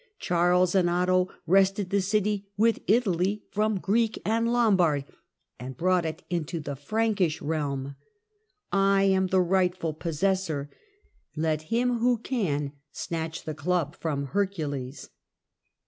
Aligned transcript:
Charles 0.17 0.73
and 0.73 0.89
Otto 0.89 1.29
wrested 1.45 1.91
the 1.91 2.01
city, 2.01 2.47
with 2.57 2.79
Italy, 2.87 3.43
from 3.51 3.79
Greek 3.79 4.19
and 4.25 4.51
Lombard, 4.51 5.05
and 5.59 5.77
brought 5.77 6.07
it 6.07 6.23
into 6.27 6.59
the 6.59 6.75
Prankish 6.75 7.39
realm. 7.39 7.95
I 8.71 9.03
am 9.03 9.27
the 9.27 9.41
right 9.41 9.77
ful 9.77 9.93
possessor. 9.93 10.71
Let 11.35 11.61
him 11.69 11.99
who 11.99 12.17
can 12.17 12.71
snatch 12.91 13.43
the 13.43 13.53
club 13.53 13.95
from 13.95 14.25
Hercules." 14.33 15.11